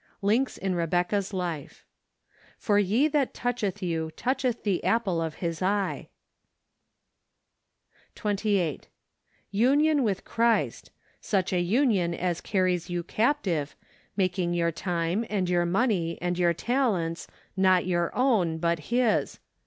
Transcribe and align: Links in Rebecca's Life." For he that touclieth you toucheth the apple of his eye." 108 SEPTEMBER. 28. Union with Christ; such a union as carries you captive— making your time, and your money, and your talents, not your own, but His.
Links 0.23 0.57
in 0.57 0.73
Rebecca's 0.73 1.31
Life." 1.31 1.85
For 2.57 2.79
he 2.79 3.07
that 3.09 3.35
touclieth 3.35 3.83
you 3.83 4.09
toucheth 4.17 4.63
the 4.63 4.83
apple 4.83 5.21
of 5.21 5.35
his 5.35 5.61
eye." 5.61 6.09
108 8.19 8.21
SEPTEMBER. 8.23 8.89
28. 8.89 8.89
Union 9.51 10.01
with 10.03 10.25
Christ; 10.25 10.89
such 11.21 11.53
a 11.53 11.59
union 11.59 12.15
as 12.15 12.41
carries 12.41 12.89
you 12.89 13.03
captive— 13.03 13.75
making 14.17 14.55
your 14.55 14.71
time, 14.71 15.23
and 15.29 15.47
your 15.47 15.67
money, 15.67 16.17
and 16.19 16.35
your 16.39 16.55
talents, 16.55 17.27
not 17.55 17.85
your 17.85 18.09
own, 18.15 18.57
but 18.57 18.79
His. 18.89 19.37